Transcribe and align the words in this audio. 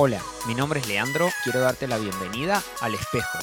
Hola, 0.00 0.22
mi 0.46 0.54
nombre 0.54 0.78
es 0.78 0.86
Leandro, 0.86 1.28
quiero 1.42 1.58
darte 1.58 1.88
la 1.88 1.98
bienvenida 1.98 2.62
al 2.80 2.94
espejo. 2.94 3.38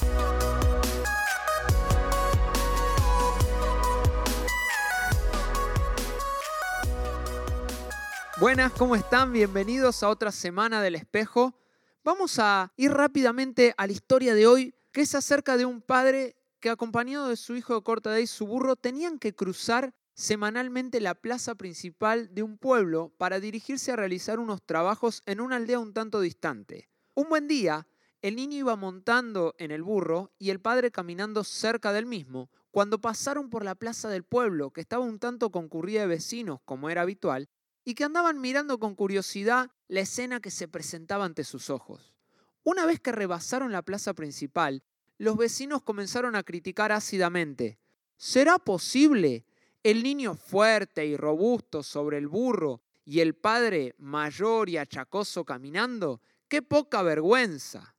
Buenas, 8.39 8.71
¿cómo 8.71 8.95
están? 8.95 9.33
Bienvenidos 9.33 10.01
a 10.01 10.07
otra 10.07 10.31
semana 10.31 10.81
del 10.81 10.95
espejo. 10.95 11.59
Vamos 12.05 12.39
a 12.39 12.71
ir 12.77 12.93
rápidamente 12.93 13.73
a 13.75 13.85
la 13.85 13.91
historia 13.91 14.33
de 14.33 14.47
hoy, 14.47 14.73
que 14.93 15.01
es 15.01 15.13
acerca 15.13 15.57
de 15.57 15.65
un 15.65 15.81
padre 15.81 16.37
que 16.61 16.69
acompañado 16.69 17.27
de 17.27 17.35
su 17.35 17.57
hijo 17.57 17.75
de 17.75 17.83
corta 17.83 18.11
edad 18.11 18.19
y 18.19 18.27
su 18.27 18.47
burro 18.47 18.77
tenían 18.77 19.19
que 19.19 19.35
cruzar 19.35 19.93
semanalmente 20.15 21.01
la 21.01 21.13
plaza 21.13 21.55
principal 21.55 22.33
de 22.33 22.41
un 22.41 22.57
pueblo 22.57 23.13
para 23.17 23.41
dirigirse 23.41 23.91
a 23.91 23.97
realizar 23.97 24.39
unos 24.39 24.65
trabajos 24.65 25.21
en 25.25 25.41
una 25.41 25.57
aldea 25.57 25.77
un 25.77 25.93
tanto 25.93 26.21
distante. 26.21 26.89
Un 27.13 27.27
buen 27.27 27.49
día, 27.49 27.85
el 28.21 28.37
niño 28.37 28.57
iba 28.57 28.75
montando 28.77 29.55
en 29.59 29.71
el 29.71 29.83
burro 29.83 30.31
y 30.39 30.49
el 30.49 30.61
padre 30.61 30.89
caminando 30.89 31.43
cerca 31.43 31.91
del 31.91 32.05
mismo, 32.05 32.49
cuando 32.71 32.99
pasaron 32.99 33.49
por 33.49 33.63
la 33.65 33.75
plaza 33.75 34.09
del 34.09 34.23
pueblo, 34.23 34.71
que 34.71 34.81
estaba 34.81 35.03
un 35.03 35.19
tanto 35.19 35.51
concurrida 35.51 36.01
de 36.01 36.07
vecinos, 36.07 36.61
como 36.63 36.89
era 36.89 37.01
habitual, 37.01 37.49
y 37.83 37.93
que 37.93 38.05
andaban 38.05 38.39
mirando 38.39 38.79
con 38.79 38.95
curiosidad 38.95 39.69
la 39.89 39.99
escena 39.99 40.39
que 40.39 40.49
se 40.49 40.67
presentaba 40.67 41.25
ante 41.25 41.43
sus 41.43 41.69
ojos. 41.69 42.15
Una 42.63 42.85
vez 42.85 42.99
que 42.99 43.11
rebasaron 43.11 43.71
la 43.71 43.81
plaza 43.81 44.13
principal, 44.13 44.81
los 45.17 45.37
vecinos 45.37 45.83
comenzaron 45.83 46.35
a 46.35 46.43
criticar 46.43 46.91
ácidamente. 46.91 47.79
¿Será 48.17 48.57
posible 48.57 49.45
el 49.85 50.01
niño 50.01 50.33
fuerte 50.33 51.05
y 51.05 51.15
robusto 51.15 51.83
sobre 51.83 52.17
el 52.17 52.27
burro 52.27 52.81
y 53.05 53.19
el 53.19 53.35
padre 53.35 53.93
mayor 53.99 54.67
y 54.67 54.77
achacoso 54.77 55.45
caminando, 55.45 56.21
qué 56.47 56.63
poca 56.63 57.03
vergüenza. 57.03 57.95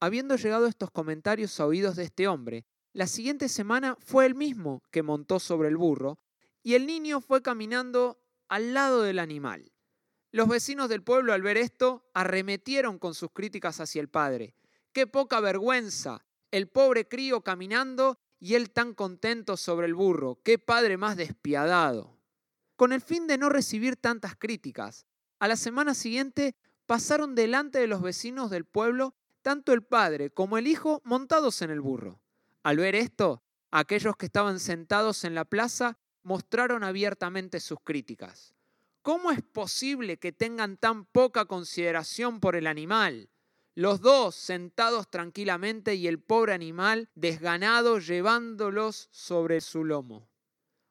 Habiendo 0.00 0.36
llegado 0.36 0.66
estos 0.66 0.90
comentarios 0.90 1.60
a 1.60 1.66
oídos 1.66 1.96
de 1.96 2.04
este 2.04 2.26
hombre, 2.26 2.64
la 2.94 3.06
siguiente 3.06 3.50
semana 3.50 3.98
fue 4.00 4.24
él 4.24 4.34
mismo 4.34 4.82
que 4.90 5.02
montó 5.02 5.40
sobre 5.40 5.68
el 5.68 5.76
burro 5.76 6.18
y 6.62 6.72
el 6.72 6.86
niño 6.86 7.20
fue 7.20 7.42
caminando 7.42 8.18
al 8.48 8.72
lado 8.72 9.02
del 9.02 9.18
animal. 9.18 9.74
Los 10.30 10.48
vecinos 10.48 10.88
del 10.88 11.02
pueblo 11.02 11.34
al 11.34 11.42
ver 11.42 11.58
esto 11.58 12.08
arremetieron 12.14 12.98
con 12.98 13.12
sus 13.12 13.30
críticas 13.30 13.78
hacia 13.78 14.00
el 14.00 14.08
padre. 14.08 14.54
¡Qué 14.94 15.06
poca 15.06 15.40
vergüenza! 15.40 16.24
El 16.50 16.70
pobre 16.70 17.06
crío 17.06 17.42
caminando 17.42 18.23
y 18.44 18.56
él 18.56 18.70
tan 18.70 18.92
contento 18.92 19.56
sobre 19.56 19.86
el 19.86 19.94
burro. 19.94 20.38
¡Qué 20.44 20.58
padre 20.58 20.98
más 20.98 21.16
despiadado! 21.16 22.20
Con 22.76 22.92
el 22.92 23.00
fin 23.00 23.26
de 23.26 23.38
no 23.38 23.48
recibir 23.48 23.96
tantas 23.96 24.36
críticas, 24.36 25.06
a 25.38 25.48
la 25.48 25.56
semana 25.56 25.94
siguiente 25.94 26.54
pasaron 26.84 27.34
delante 27.34 27.78
de 27.78 27.86
los 27.86 28.02
vecinos 28.02 28.50
del 28.50 28.66
pueblo 28.66 29.14
tanto 29.40 29.72
el 29.72 29.82
padre 29.82 30.28
como 30.28 30.58
el 30.58 30.66
hijo 30.66 31.00
montados 31.04 31.62
en 31.62 31.70
el 31.70 31.80
burro. 31.80 32.20
Al 32.62 32.76
ver 32.76 32.94
esto, 32.96 33.42
aquellos 33.70 34.14
que 34.18 34.26
estaban 34.26 34.60
sentados 34.60 35.24
en 35.24 35.34
la 35.34 35.46
plaza 35.46 35.96
mostraron 36.22 36.84
abiertamente 36.84 37.60
sus 37.60 37.78
críticas. 37.82 38.54
¿Cómo 39.00 39.30
es 39.30 39.40
posible 39.40 40.18
que 40.18 40.32
tengan 40.32 40.76
tan 40.76 41.06
poca 41.06 41.46
consideración 41.46 42.40
por 42.40 42.56
el 42.56 42.66
animal? 42.66 43.30
Los 43.74 44.00
dos 44.00 44.34
sentados 44.36 45.10
tranquilamente 45.10 45.94
y 45.94 46.06
el 46.06 46.20
pobre 46.20 46.52
animal 46.52 47.08
desganado 47.14 47.98
llevándolos 47.98 49.08
sobre 49.10 49.60
su 49.60 49.84
lomo. 49.84 50.28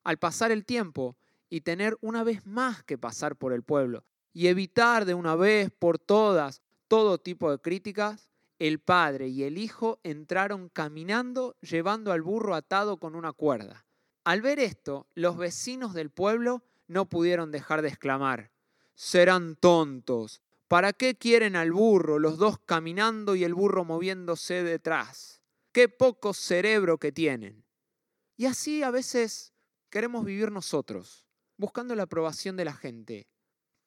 Al 0.03 0.17
pasar 0.17 0.51
el 0.51 0.65
tiempo 0.65 1.15
y 1.49 1.61
tener 1.61 1.97
una 2.01 2.23
vez 2.23 2.45
más 2.45 2.83
que 2.83 2.97
pasar 2.97 3.37
por 3.37 3.53
el 3.53 3.63
pueblo 3.63 4.03
y 4.33 4.47
evitar 4.47 5.05
de 5.05 5.13
una 5.13 5.35
vez 5.35 5.71
por 5.71 5.97
todas 5.97 6.61
todo 6.87 7.17
tipo 7.17 7.49
de 7.51 7.59
críticas, 7.59 8.27
el 8.59 8.79
padre 8.79 9.29
y 9.29 9.43
el 9.43 9.57
hijo 9.57 9.99
entraron 10.03 10.69
caminando 10.69 11.55
llevando 11.61 12.11
al 12.11 12.21
burro 12.21 12.55
atado 12.55 12.97
con 12.97 13.15
una 13.15 13.31
cuerda. 13.31 13.85
Al 14.25 14.41
ver 14.41 14.59
esto, 14.59 15.07
los 15.15 15.37
vecinos 15.37 15.93
del 15.93 16.09
pueblo 16.09 16.63
no 16.87 17.05
pudieron 17.09 17.51
dejar 17.51 17.81
de 17.81 17.89
exclamar, 17.89 18.51
serán 18.95 19.55
tontos, 19.55 20.41
¿Para 20.73 20.91
qué 20.91 21.13
quieren 21.13 21.55
al 21.55 21.71
burro, 21.71 22.17
los 22.17 22.39
dos 22.39 22.57
caminando 22.57 23.35
y 23.35 23.43
el 23.43 23.53
burro 23.53 23.85
moviéndose 23.85 24.63
detrás? 24.63 25.39
Qué 25.71 25.87
poco 25.87 26.33
cerebro 26.33 26.97
que 26.97 27.11
tienen. 27.11 27.63
Y 28.37 28.47
así 28.47 28.81
a 28.81 28.89
veces 28.89 29.53
queremos 29.91 30.25
vivir 30.25 30.51
nosotros, 30.51 31.27
buscando 31.57 31.93
la 31.93 32.01
aprobación 32.01 32.57
de 32.57 32.65
la 32.65 32.73
gente, 32.73 33.27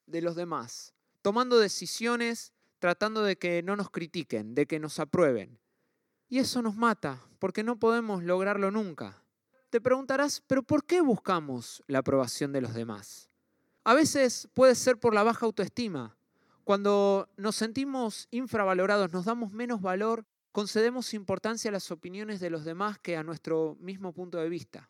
de 0.05 0.21
los 0.21 0.37
demás, 0.37 0.93
tomando 1.21 1.59
decisiones 1.59 2.53
tratando 2.79 3.21
de 3.21 3.37
que 3.37 3.61
no 3.63 3.75
nos 3.75 3.89
critiquen, 3.89 4.55
de 4.55 4.65
que 4.65 4.79
nos 4.79 4.97
aprueben. 5.01 5.59
Y 6.29 6.39
eso 6.39 6.61
nos 6.61 6.77
mata, 6.77 7.21
porque 7.39 7.63
no 7.63 7.77
podemos 7.77 8.23
lograrlo 8.23 8.71
nunca. 8.71 9.21
Te 9.71 9.81
preguntarás, 9.81 10.41
pero 10.47 10.63
¿por 10.63 10.85
qué 10.85 11.01
buscamos 11.01 11.83
la 11.87 11.99
aprobación 11.99 12.53
de 12.53 12.61
los 12.61 12.73
demás? 12.73 13.29
A 13.83 13.93
veces 13.93 14.47
puede 14.53 14.73
ser 14.73 14.97
por 15.01 15.13
la 15.13 15.23
baja 15.23 15.45
autoestima, 15.45 16.16
cuando 16.67 17.29
nos 17.37 17.55
sentimos 17.55 18.27
infravalorados, 18.29 19.13
nos 19.13 19.23
damos 19.23 19.53
menos 19.53 19.79
valor, 19.79 20.25
concedemos 20.51 21.13
importancia 21.13 21.69
a 21.69 21.71
las 21.71 21.91
opiniones 21.91 22.41
de 22.41 22.49
los 22.49 22.65
demás 22.65 22.99
que 22.99 23.15
a 23.15 23.23
nuestro 23.23 23.77
mismo 23.79 24.11
punto 24.11 24.37
de 24.37 24.49
vista. 24.49 24.89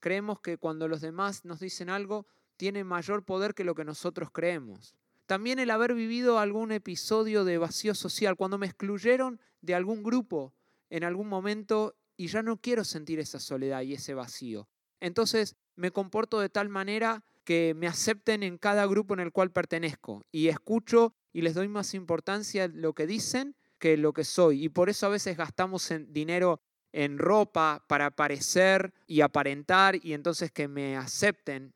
Creemos 0.00 0.40
que 0.40 0.56
cuando 0.56 0.88
los 0.88 1.02
demás 1.02 1.44
nos 1.44 1.60
dicen 1.60 1.90
algo, 1.90 2.26
tiene 2.56 2.82
mayor 2.82 3.26
poder 3.26 3.54
que 3.54 3.64
lo 3.64 3.74
que 3.74 3.84
nosotros 3.84 4.30
creemos. 4.32 4.96
También 5.26 5.58
el 5.58 5.70
haber 5.70 5.92
vivido 5.92 6.38
algún 6.38 6.72
episodio 6.72 7.44
de 7.44 7.58
vacío 7.58 7.94
social, 7.94 8.34
cuando 8.34 8.56
me 8.56 8.64
excluyeron 8.64 9.38
de 9.60 9.74
algún 9.74 10.02
grupo 10.02 10.54
en 10.88 11.04
algún 11.04 11.28
momento 11.28 11.94
y 12.16 12.28
ya 12.28 12.42
no 12.42 12.56
quiero 12.56 12.84
sentir 12.84 13.20
esa 13.20 13.38
soledad 13.38 13.82
y 13.82 13.92
ese 13.92 14.14
vacío. 14.14 14.66
Entonces 14.98 15.56
me 15.76 15.90
comporto 15.90 16.40
de 16.40 16.48
tal 16.48 16.70
manera 16.70 17.22
que 17.48 17.72
me 17.72 17.86
acepten 17.86 18.42
en 18.42 18.58
cada 18.58 18.84
grupo 18.84 19.14
en 19.14 19.20
el 19.20 19.32
cual 19.32 19.50
pertenezco 19.50 20.22
y 20.30 20.48
escucho 20.48 21.14
y 21.32 21.40
les 21.40 21.54
doy 21.54 21.66
más 21.66 21.94
importancia 21.94 22.68
lo 22.68 22.92
que 22.92 23.06
dicen 23.06 23.56
que 23.78 23.96
lo 23.96 24.12
que 24.12 24.24
soy. 24.24 24.64
Y 24.64 24.68
por 24.68 24.90
eso 24.90 25.06
a 25.06 25.08
veces 25.08 25.38
gastamos 25.38 25.90
dinero 26.08 26.60
en 26.92 27.16
ropa 27.16 27.86
para 27.88 28.10
parecer 28.10 28.92
y 29.06 29.22
aparentar 29.22 29.96
y 29.96 30.12
entonces 30.12 30.52
que 30.52 30.68
me 30.68 30.98
acepten. 30.98 31.72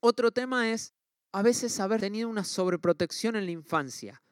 Otro 0.00 0.32
tema 0.32 0.72
es 0.72 0.92
a 1.30 1.42
veces 1.42 1.78
haber 1.78 2.00
tenido 2.00 2.28
una 2.28 2.42
sobreprotección 2.42 3.36
en 3.36 3.44
la 3.44 3.52
infancia 3.52 4.24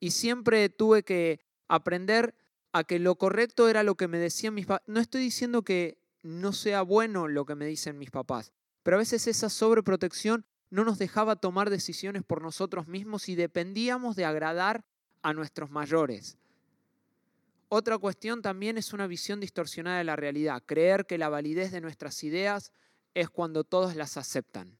y 0.00 0.12
siempre 0.12 0.70
tuve 0.70 1.02
que 1.02 1.40
aprender 1.68 2.34
a 2.72 2.84
que 2.84 2.98
lo 2.98 3.16
correcto 3.16 3.68
era 3.68 3.82
lo 3.82 3.96
que 3.96 4.08
me 4.08 4.16
decían 4.16 4.54
mis 4.54 4.64
papás. 4.64 4.82
No 4.86 4.98
estoy 4.98 5.20
diciendo 5.20 5.60
que 5.60 5.98
no 6.22 6.54
sea 6.54 6.80
bueno 6.80 7.28
lo 7.28 7.44
que 7.44 7.54
me 7.54 7.66
dicen 7.66 7.98
mis 7.98 8.10
papás, 8.10 8.54
pero 8.88 8.96
a 8.96 9.00
veces 9.00 9.26
esa 9.26 9.50
sobreprotección 9.50 10.46
no 10.70 10.82
nos 10.82 10.96
dejaba 10.98 11.36
tomar 11.36 11.68
decisiones 11.68 12.22
por 12.22 12.40
nosotros 12.40 12.88
mismos 12.88 13.28
y 13.28 13.34
dependíamos 13.34 14.16
de 14.16 14.24
agradar 14.24 14.82
a 15.20 15.34
nuestros 15.34 15.70
mayores. 15.70 16.38
Otra 17.68 17.98
cuestión 17.98 18.40
también 18.40 18.78
es 18.78 18.94
una 18.94 19.06
visión 19.06 19.40
distorsionada 19.40 19.98
de 19.98 20.04
la 20.04 20.16
realidad, 20.16 20.62
creer 20.64 21.04
que 21.04 21.18
la 21.18 21.28
validez 21.28 21.70
de 21.70 21.82
nuestras 21.82 22.24
ideas 22.24 22.72
es 23.12 23.28
cuando 23.28 23.62
todos 23.62 23.94
las 23.94 24.16
aceptan. 24.16 24.78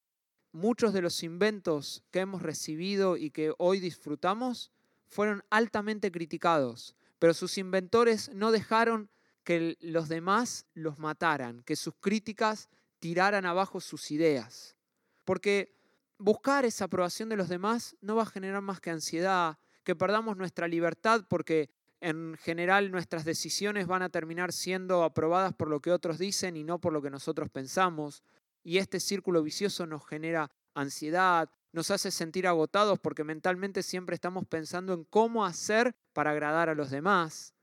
Muchos 0.52 0.94
de 0.94 1.02
los 1.02 1.22
inventos 1.22 2.02
que 2.10 2.20
hemos 2.20 2.40
recibido 2.40 3.18
y 3.18 3.30
que 3.30 3.52
hoy 3.58 3.78
disfrutamos 3.78 4.72
fueron 5.06 5.44
altamente 5.50 6.10
criticados, 6.10 6.96
pero 7.18 7.34
sus 7.34 7.58
inventores 7.58 8.30
no 8.32 8.52
dejaron 8.52 9.10
que 9.44 9.76
los 9.82 10.08
demás 10.08 10.64
los 10.72 10.98
mataran, 10.98 11.62
que 11.64 11.76
sus 11.76 11.92
críticas 12.00 12.70
tiraran 12.98 13.46
abajo 13.46 13.80
sus 13.80 14.10
ideas. 14.10 14.76
Porque 15.24 15.76
buscar 16.18 16.64
esa 16.64 16.86
aprobación 16.86 17.28
de 17.28 17.36
los 17.36 17.48
demás 17.48 17.96
no 18.00 18.16
va 18.16 18.22
a 18.22 18.26
generar 18.26 18.62
más 18.62 18.80
que 18.80 18.90
ansiedad, 18.90 19.58
que 19.84 19.96
perdamos 19.96 20.36
nuestra 20.36 20.68
libertad 20.68 21.24
porque 21.28 21.70
en 22.00 22.36
general 22.36 22.90
nuestras 22.90 23.24
decisiones 23.24 23.86
van 23.86 24.02
a 24.02 24.08
terminar 24.08 24.52
siendo 24.52 25.02
aprobadas 25.02 25.54
por 25.54 25.68
lo 25.68 25.80
que 25.80 25.90
otros 25.90 26.18
dicen 26.18 26.56
y 26.56 26.64
no 26.64 26.80
por 26.80 26.92
lo 26.92 27.02
que 27.02 27.10
nosotros 27.10 27.48
pensamos. 27.50 28.22
Y 28.62 28.78
este 28.78 29.00
círculo 29.00 29.42
vicioso 29.42 29.86
nos 29.86 30.06
genera 30.06 30.50
ansiedad, 30.74 31.50
nos 31.72 31.90
hace 31.90 32.10
sentir 32.10 32.46
agotados 32.46 32.98
porque 32.98 33.24
mentalmente 33.24 33.82
siempre 33.82 34.14
estamos 34.14 34.46
pensando 34.46 34.92
en 34.92 35.04
cómo 35.04 35.44
hacer 35.44 35.94
para 36.12 36.30
agradar 36.30 36.68
a 36.68 36.74
los 36.74 36.90
demás. 36.90 37.54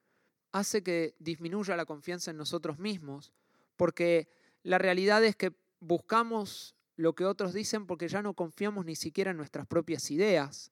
Hace 0.52 0.84
que 0.84 1.16
disminuya 1.20 1.76
la 1.76 1.86
confianza 1.86 2.32
en 2.32 2.38
nosotros 2.38 2.80
mismos 2.80 3.34
porque 3.76 4.30
la 4.66 4.80
realidad 4.80 5.24
es 5.24 5.36
que 5.36 5.54
buscamos 5.80 6.76
lo 6.96 7.14
que 7.14 7.24
otros 7.24 7.54
dicen 7.54 7.86
porque 7.86 8.08
ya 8.08 8.24
no 8.24 8.34
confiamos 8.34 8.84
ni 8.84 8.96
siquiera 8.96 9.30
en 9.30 9.38
nuestras 9.38 9.68
propias 9.68 10.10
ideas. 10.10 10.72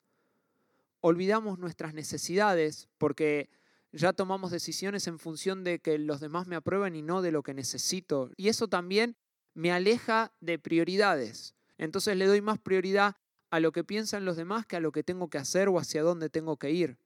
Olvidamos 0.99 1.59
nuestras 1.59 1.93
necesidades 1.93 2.89
porque 2.97 3.51
ya 3.91 4.11
tomamos 4.11 4.49
decisiones 4.49 5.05
en 5.05 5.19
función 5.19 5.63
de 5.63 5.77
que 5.77 5.99
los 5.99 6.19
demás 6.21 6.47
me 6.47 6.55
aprueben 6.55 6.95
y 6.95 7.03
no 7.03 7.21
de 7.21 7.31
lo 7.31 7.43
que 7.43 7.53
necesito. 7.53 8.31
Y 8.35 8.47
eso 8.47 8.67
también 8.67 9.15
me 9.53 9.71
aleja 9.71 10.33
de 10.39 10.57
prioridades. 10.57 11.53
Entonces 11.77 12.17
le 12.17 12.25
doy 12.25 12.41
más 12.41 12.57
prioridad 12.57 13.17
a 13.51 13.59
lo 13.59 13.71
que 13.71 13.83
piensan 13.83 14.25
los 14.25 14.37
demás 14.37 14.65
que 14.65 14.75
a 14.75 14.79
lo 14.79 14.91
que 14.91 15.03
tengo 15.03 15.29
que 15.29 15.37
hacer 15.37 15.69
o 15.69 15.77
hacia 15.77 16.01
dónde 16.01 16.31
tengo 16.31 16.57
que 16.57 16.71
ir. 16.71 16.97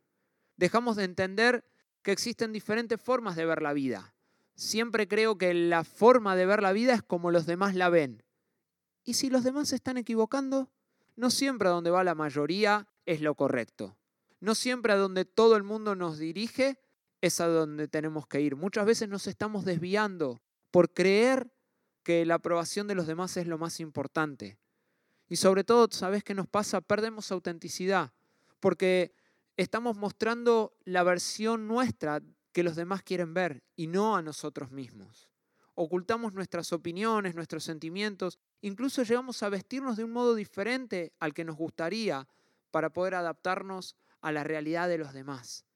Dejamos 0.56 0.96
de 0.96 1.04
entender 1.04 1.66
que 2.02 2.14
existen 2.14 2.54
diferentes 2.54 3.02
formas 3.02 3.36
de 3.36 3.46
ver 3.46 3.62
la 3.62 3.74
vida. 3.74 4.16
Siempre 4.58 5.08
creo 5.08 5.38
que 5.38 5.54
la 5.54 5.84
forma 5.84 6.36
de 6.36 6.48
ver 6.48 6.64
la 6.64 6.72
vida 6.72 6.96
es 6.96 7.04
como 7.04 7.30
los 7.30 7.46
demás 7.46 7.76
la 7.76 7.90
ven. 7.90 8.24
Y 9.04 9.14
si 9.14 9.30
los 9.30 9.44
demás 9.44 9.70
se 9.70 9.76
están 9.76 9.98
equivocando, 9.98 10.72
no 11.16 11.30
siempre 11.30 11.68
a 11.68 11.72
donde 11.72 11.92
va 11.92 12.04
la 12.04 12.16
mayoría 12.16 12.88
es 13.06 13.22
lo 13.22 13.36
correcto. 13.36 13.96
No 14.40 14.56
siempre 14.56 14.94
a 14.94 14.96
donde 14.96 15.26
todo 15.26 15.58
el 15.58 15.64
mundo 15.64 15.94
nos 15.94 16.18
dirige 16.18 16.80
es 17.22 17.40
a 17.40 17.46
donde 17.46 17.88
tenemos 17.88 18.26
que 18.26 18.42
ir. 18.42 18.56
Muchas 18.56 18.88
veces 18.88 19.08
nos 19.08 19.28
estamos 19.28 19.64
desviando 19.64 20.42
por 20.72 20.92
creer 20.92 21.52
que 22.02 22.26
la 22.26 22.36
aprobación 22.36 22.88
de 22.88 22.96
los 22.96 23.06
demás 23.06 23.38
es 23.38 23.46
lo 23.46 23.60
más 23.60 23.80
importante. 23.80 24.58
Y 25.30 25.36
sobre 25.36 25.66
todo, 25.66 25.88
¿sabes 25.92 26.24
qué 26.24 26.34
nos 26.34 26.48
pasa? 26.48 26.82
Perdemos 26.82 27.32
autenticidad, 27.32 28.12
porque 28.60 29.14
estamos 29.56 29.98
mostrando 29.98 30.76
la 30.84 31.04
versión 31.04 31.68
nuestra 31.68 32.24
que 32.58 32.64
los 32.64 32.76
demás 32.76 33.04
quieren 33.04 33.36
ver 33.36 33.62
y 33.76 33.86
no 33.86 34.16
a 34.16 34.24
nosotros 34.24 34.72
mismos. 34.72 35.30
Ocultamos 35.76 36.34
nuestras 36.34 36.74
opiniones, 36.74 37.36
nuestros 37.36 37.64
sentimientos, 37.64 38.40
incluso 38.62 39.04
llegamos 39.04 39.44
a 39.44 39.50
vestirnos 39.50 39.96
de 39.96 40.04
un 40.04 40.12
modo 40.12 40.34
diferente 40.34 41.14
al 41.20 41.36
que 41.36 41.46
nos 41.46 41.56
gustaría 41.56 42.28
para 42.72 42.92
poder 42.92 43.14
adaptarnos 43.14 43.96
a 44.22 44.32
la 44.32 44.44
realidad 44.44 44.90
de 44.90 44.98
los 44.98 45.14
demás. 45.14 45.68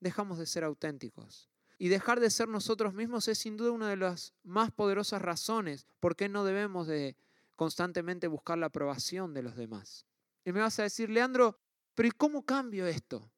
Dejamos 0.00 0.40
de 0.40 0.46
ser 0.46 0.64
auténticos. 0.64 1.48
Y 1.78 1.90
dejar 1.90 2.18
de 2.18 2.28
ser 2.28 2.48
nosotros 2.48 2.92
mismos 2.92 3.28
es 3.28 3.38
sin 3.38 3.56
duda 3.56 3.70
una 3.70 3.88
de 3.88 3.96
las 3.96 4.34
más 4.42 4.72
poderosas 4.72 5.22
razones 5.22 5.86
por 6.00 6.16
qué 6.16 6.28
no 6.28 6.42
debemos 6.42 6.88
de 6.88 7.16
constantemente 7.54 8.26
buscar 8.26 8.58
la 8.58 8.66
aprobación 8.66 9.32
de 9.32 9.44
los 9.44 9.54
demás. 9.54 10.06
Y 10.44 10.50
me 10.50 10.58
vas 10.58 10.76
a 10.80 10.82
decir, 10.82 11.08
Leandro, 11.08 11.60
pero 11.94 12.08
¿y 12.08 12.10
cómo 12.10 12.44
cambio 12.44 12.84
esto? 12.88 13.30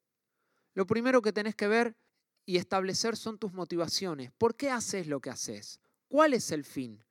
Lo 0.73 0.87
primero 0.87 1.21
que 1.21 1.31
tenés 1.31 1.53
que 1.53 1.67
ver 1.67 1.95
y 2.49 2.57
establecer 2.57 3.15
son 3.15 3.37
tus 3.37 3.53
motivaciones. 3.53 4.31
¿Por 4.31 4.55
qué 4.55 4.71
haces 4.71 5.05
lo 5.05 5.21
que 5.21 5.29
haces? 5.29 5.79
¿Cuál 6.07 6.33
es 6.33 6.51
el 6.51 6.63
fin? 6.63 7.05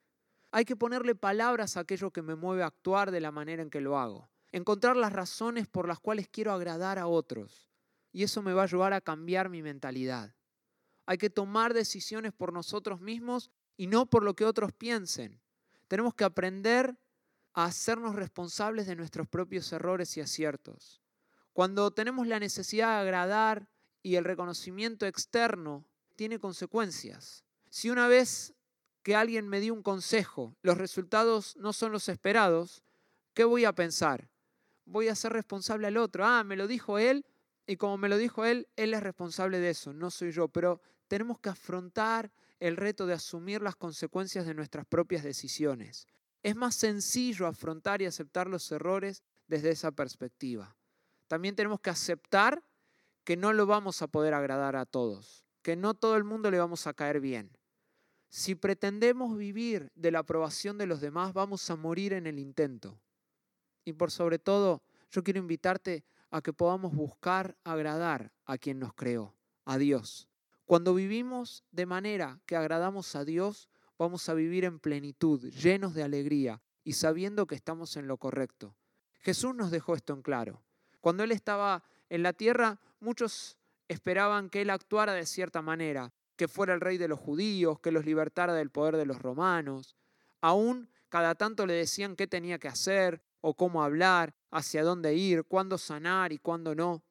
Hay 0.51 0.65
que 0.65 0.75
ponerle 0.75 1.15
palabras 1.15 1.77
a 1.77 1.81
aquello 1.81 2.11
que 2.11 2.23
me 2.23 2.35
mueve 2.35 2.65
a 2.65 2.67
actuar 2.67 3.13
de 3.13 3.21
la 3.21 3.31
manera 3.31 3.63
en 3.63 3.71
que 3.71 3.81
lo 3.81 4.01
hago. 4.01 4.29
Encontrar 4.51 4.97
las 4.97 5.13
razones 5.13 5.69
por 5.69 5.87
las 5.87 6.01
cuales 6.01 6.27
quiero 6.29 6.51
agradar 6.51 6.99
a 6.99 7.07
otros. 7.07 7.71
Y 8.11 8.25
eso 8.25 8.43
me 8.43 8.53
va 8.53 8.63
a 8.63 8.65
ayudar 8.65 8.93
a 8.93 9.01
cambiar 9.01 9.49
mi 9.49 9.63
mentalidad. 9.63 10.35
Hay 11.07 11.19
que 11.19 11.31
tomar 11.31 11.73
decisiones 11.73 12.33
por 12.33 12.53
nosotros 12.53 13.01
mismos 13.01 13.53
y 13.77 13.87
no 13.87 14.07
por 14.07 14.25
lo 14.25 14.35
que 14.35 14.45
otros 14.45 14.73
piensen. 14.73 15.41
Tenemos 15.87 16.15
que 16.15 16.25
aprender 16.25 16.99
a 17.53 17.67
hacernos 17.67 18.17
responsables 18.17 18.89
de 18.89 18.97
nuestros 18.97 19.29
propios 19.29 19.73
errores 19.73 20.17
y 20.17 20.21
aciertos. 20.21 21.01
Cuando 21.53 21.93
tenemos 21.93 22.27
la 22.27 22.41
necesidad 22.41 22.97
de 22.97 23.03
agradar 23.03 23.69
y 24.03 24.17
el 24.17 24.25
reconocimiento 24.25 25.07
externo, 25.07 25.85
tiene 26.17 26.39
consecuencias. 26.39 27.45
Si 27.71 27.91
una 27.91 28.09
vez 28.09 28.55
que 29.03 29.15
alguien 29.15 29.49
me 29.49 29.61
dio 29.61 29.75
un 29.75 29.83
consejo, 29.83 30.57
los 30.63 30.79
resultados 30.79 31.57
no 31.57 31.73
son 31.73 31.93
los 31.93 32.09
esperados, 32.09 32.83
¿qué 33.35 33.45
voy 33.45 33.65
a 33.65 33.75
pensar? 33.75 34.29
Voy 34.85 35.09
a 35.09 35.15
ser 35.15 35.33
responsable 35.33 35.87
al 35.87 35.97
otro. 35.97 36.25
Ah, 36.25 36.45
me 36.45 36.57
lo 36.57 36.67
dijo 36.67 36.99
él 36.99 37.25
y 37.67 37.77
como 37.77 37.99
me 37.99 38.09
lo 38.09 38.17
dijo 38.17 38.45
él, 38.45 38.67
él 38.77 38.95
es 38.95 39.03
responsable 39.03 39.61
de 39.61 39.71
eso, 39.71 39.93
no 39.93 40.11
soy 40.11 40.33
yo. 40.33 40.49
Pero 40.49 40.81
tenemos 41.07 41.39
que 41.39 41.51
afrontar 41.51 42.33
el 42.61 42.77
reto 42.77 43.07
de 43.07 43.15
asumir 43.15 43.63
las 43.63 43.77
consecuencias 43.77 44.47
de 44.47 44.55
nuestras 44.55 44.87
propias 44.87 45.23
decisiones. 45.23 46.07
Es 46.43 46.57
más 46.57 46.75
sencillo 46.75 47.47
afrontar 47.47 48.03
y 48.03 48.07
aceptar 48.07 48.47
los 48.47 48.71
errores 48.73 49.23
desde 49.47 49.71
esa 49.71 49.93
perspectiva. 49.93 50.77
También 51.27 51.55
tenemos 51.55 51.81
que 51.81 51.91
aceptar 51.91 52.63
que 53.29 53.37
no 53.37 53.53
lo 53.53 53.67
vamos 53.67 54.01
a 54.01 54.07
poder 54.07 54.33
agradar 54.33 54.75
a 54.75 54.87
todos, 54.87 55.45
que 55.61 55.77
no 55.77 55.93
todo 55.93 56.17
el 56.17 56.25
mundo 56.25 56.51
le 56.51 56.59
vamos 56.59 56.87
a 56.87 56.95
caer 56.95 57.21
bien. 57.21 57.51
Si 58.31 58.55
pretendemos 58.55 59.37
vivir 59.37 59.93
de 59.95 60.11
la 60.11 60.21
aprobación 60.21 60.79
de 60.79 60.87
los 60.87 61.03
demás, 61.03 61.35
vamos 61.35 61.69
a 61.69 61.77
morir 61.77 62.15
en 62.15 62.27
el 62.27 62.39
intento. 62.39 62.99
Y 63.85 63.93
por 63.93 64.11
sobre 64.11 64.39
todo, 64.39 64.83
yo 65.11 65.23
quiero 65.23 65.41
invitarte 65.41 66.07
a 66.31 66.41
que 66.41 66.55
podamos 66.55 66.95
buscar 66.95 67.55
agradar 67.65 68.33
a 68.47 68.57
quien 68.57 68.79
nos 68.79 68.95
creó, 68.95 69.35
a 69.67 69.77
Dios. 69.77 70.27
Cuando 70.65 70.95
vivimos 70.95 71.65
de 71.71 71.85
manera 71.85 72.41
que 72.47 72.57
agradamos 72.57 73.15
a 73.15 73.27
Dios, 73.27 73.69
vamos 73.99 74.27
a 74.31 74.33
vivir 74.33 74.65
en 74.65 74.81
plenitud, 74.81 75.51
llenos 75.51 75.93
de 75.93 76.03
alegría 76.03 76.63
y 76.83 76.95
sabiendo 76.95 77.47
que 77.47 77.57
estamos 77.57 77.95
en 77.99 78.09
lo 78.09 78.17
correcto. 78.17 78.75
Jesús 79.21 79.55
nos 79.55 79.71
dejó 79.71 79.97
esto 79.97 80.15
en 80.15 80.23
claro. 80.23 80.63
Cuando 81.03 81.25
Él 81.25 81.33
estaba 81.33 81.85
en 82.11 82.23
la 82.23 82.33
tierra, 82.33 82.81
muchos 83.01 83.59
esperaban 83.89 84.51
que 84.51 84.63
Él 84.63 84.71
actuara 84.71 85.13
de 85.15 85.27
cierta 85.27 85.63
manera, 85.63 86.13
que 86.37 86.49
fuera 86.49 86.75
el 86.75 86.81
rey 86.81 86.99
de 86.99 87.09
los 87.09 87.19
judíos, 87.19 87.81
que 87.81 87.91
los 87.91 88.05
libertara 88.05 88.55
del 88.55 88.71
poder 88.71 88.97
de 88.97 89.07
los 89.07 89.21
romanos. 89.21 89.97
Aún 90.41 90.89
cada 91.09 91.35
tanto 91.35 91.67
le 91.67 91.75
decían 91.75 92.17
qué 92.17 92.27
tenía 92.27 92.59
que 92.59 92.69
hacer 92.69 93.23
o 93.41 93.55
cómo 93.55 93.83
hablar, 93.83 94.35
hacia 94.51 94.83
dónde 94.83 95.15
ir, 95.15 95.45
cuándo 95.45 95.79
sanar 95.79 96.33
y 96.33 96.39
cuándo 96.39 96.75
no. 96.75 97.03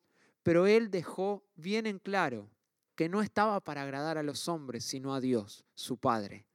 Pero 0.44 0.68
Él 0.68 0.90
dejó 0.90 1.44
bien 1.56 1.86
en 1.86 2.00
claro 2.00 2.50
que 2.96 3.10
no 3.10 3.22
estaba 3.22 3.60
para 3.60 3.84
agradar 3.84 4.18
a 4.18 4.24
los 4.24 4.48
hombres, 4.48 4.84
sino 4.84 5.14
a 5.14 5.22
Dios, 5.22 5.66
su 5.76 5.98
Padre. 5.98 6.48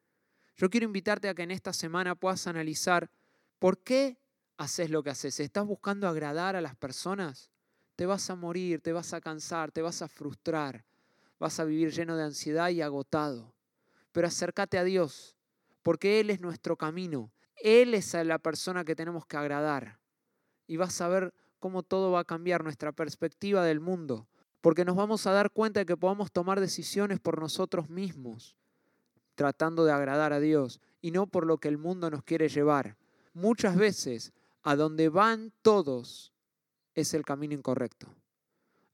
Yo 0.57 0.71
quiero 0.71 0.87
invitarte 0.87 1.29
a 1.29 1.35
que 1.35 1.43
en 1.43 1.51
esta 1.51 1.73
semana 1.73 2.15
puedas 2.15 2.47
analizar 2.47 3.11
por 3.59 3.79
qué 3.79 4.19
haces 4.57 4.91
lo 4.91 5.03
que 5.03 5.11
haces. 5.11 5.39
¿Estás 5.41 5.67
buscando 5.67 6.09
agradar 6.09 6.57
a 6.57 6.61
las 6.61 6.75
personas? 6.75 7.52
Te 7.97 8.07
vas 8.07 8.29
a 8.31 8.35
morir, 8.35 8.81
te 8.81 8.93
vas 8.93 9.13
a 9.13 9.21
cansar, 9.21 9.71
te 9.71 9.83
vas 9.83 10.03
a 10.03 10.09
frustrar, 10.09 10.85
vas 11.39 11.61
a 11.61 11.65
vivir 11.65 11.93
lleno 11.93 12.17
de 12.17 12.25
ansiedad 12.25 12.71
y 12.71 12.81
agotado. 12.81 13.55
Pero 14.13 14.27
acércate 14.27 14.79
a 14.79 14.85
Dios, 14.85 15.37
porque 15.83 16.21
Él 16.21 16.31
es 16.31 16.41
nuestro 16.41 16.77
camino. 16.77 17.33
Él 17.57 17.95
es 17.95 18.15
la 18.15 18.39
persona 18.39 18.85
que 18.85 18.97
tenemos 18.97 19.27
que 19.27 19.37
agradar. 19.37 19.99
Y 20.67 20.77
vas 20.77 21.01
a 21.01 21.09
ver 21.09 21.35
cómo 21.59 21.83
todo 21.83 22.11
va 22.11 22.21
a 22.21 22.25
cambiar 22.25 22.65
nuestra 22.65 22.93
perspectiva 22.93 23.65
del 23.65 23.81
mundo 23.81 24.27
porque 24.63 24.85
nos 24.85 24.97
vamos 24.97 25.27
a 25.27 25.33
dar 25.33 25.51
cuenta 25.51 25.81
de 25.81 25.87
que 25.87 25.97
podamos 25.97 26.31
tomar 26.31 26.61
decisiones 26.61 27.19
por 27.19 27.39
nosotros 27.41 27.91
mismos, 27.91 28.57
tratando 29.35 29.85
de 29.85 29.93
agradar 29.93 30.33
a 30.33 30.41
Dios 30.41 30.81
y 31.03 31.11
no 31.11 31.27
por 31.27 31.47
lo 31.47 31.59
que 31.59 31.69
el 31.69 31.79
mundo 31.79 32.11
nos 32.11 32.23
quiere 32.23 32.49
llevar. 32.49 32.97
Muchas 33.35 33.77
veces, 33.77 34.33
a 34.63 34.77
donde 34.77 35.09
van 35.09 35.53
todos 35.63 36.33
es 36.95 37.15
el 37.15 37.25
camino 37.25 37.55
incorrecto. 37.55 38.09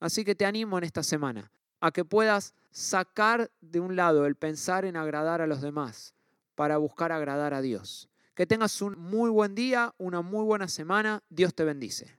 Así 0.01 0.25
que 0.25 0.35
te 0.35 0.47
animo 0.47 0.79
en 0.79 0.85
esta 0.85 1.03
semana 1.03 1.51
a 1.81 1.91
que 1.91 2.05
puedas 2.05 2.55
sacar 2.71 3.51
de 3.61 3.81
un 3.81 3.97
lado 3.97 4.27
el 4.27 4.37
pensar 4.37 4.85
en 4.85 4.97
agradar 4.97 5.41
a 5.41 5.47
los 5.47 5.61
demás 5.61 6.15
para 6.55 6.79
buscar 6.79 7.13
agradar 7.13 7.55
a 7.55 7.61
Dios. 7.61 8.09
Que 8.35 8.47
tengas 8.47 8.81
un 8.83 8.99
muy 8.99 9.31
buen 9.31 9.55
día, 9.55 9.95
una 9.99 10.23
muy 10.23 10.45
buena 10.45 10.69
semana. 10.69 11.23
Dios 11.29 11.55
te 11.55 11.65
bendice. 11.65 12.17